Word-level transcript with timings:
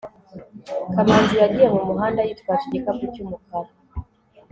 kamanzi 0.93 1.35
yagiye 1.41 1.67
mumuhanda 1.75 2.21
yitwaje 2.27 2.63
igikapu 2.67 3.03
cyumukara 3.13 3.71